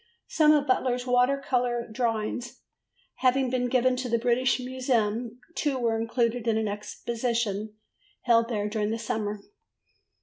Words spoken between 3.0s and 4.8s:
having been given to the British